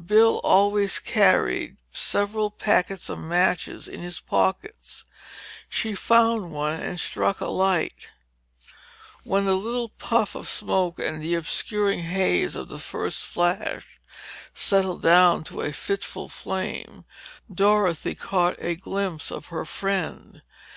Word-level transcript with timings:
Bill 0.00 0.38
always 0.44 1.00
carried 1.00 1.76
several 1.90 2.52
packets 2.52 3.08
of 3.08 3.18
matches 3.18 3.88
in 3.88 3.98
his 4.00 4.20
pockets. 4.20 5.04
She 5.68 5.92
found 5.96 6.52
one 6.52 6.78
and 6.78 7.00
struck 7.00 7.40
a 7.40 7.48
light. 7.48 8.10
When 9.24 9.44
the 9.44 9.56
little 9.56 9.88
puff 9.88 10.36
of 10.36 10.48
smoke 10.48 11.00
and 11.00 11.20
the 11.20 11.34
obscuring 11.34 12.04
haze 12.04 12.54
of 12.54 12.68
the 12.68 12.78
first 12.78 13.26
flash 13.26 13.98
settled 14.54 15.02
down 15.02 15.42
to 15.50 15.62
a 15.62 15.72
fitful 15.72 16.28
flame, 16.28 17.04
Dorothy 17.52 18.14
got 18.14 18.54
a 18.60 18.76
glimpse 18.76 19.32
of 19.32 19.46
her 19.46 19.64
friend. 19.64 20.42